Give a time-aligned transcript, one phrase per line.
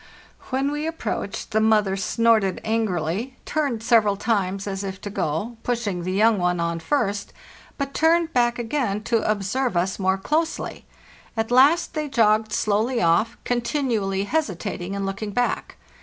[0.49, 6.01] When we approached, the mother snorted angrily, turned several times as if to go, pushing
[6.01, 7.31] the young one on first,
[7.77, 10.87] but turned back again to observe us more closely.
[11.37, 15.77] At last they jogged slowly off, continually hesitating and looking back.